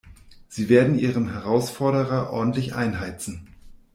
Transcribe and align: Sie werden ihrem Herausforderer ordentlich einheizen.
Sie 0.47 0.67
werden 0.69 0.97
ihrem 0.97 1.29
Herausforderer 1.31 2.31
ordentlich 2.31 2.73
einheizen. 2.73 3.45